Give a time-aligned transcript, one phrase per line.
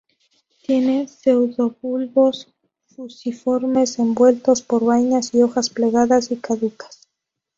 [0.63, 2.51] Tiene pseudobulbos
[2.87, 7.07] fusiformes envueltos por vainas y hojas plegadas y caducas.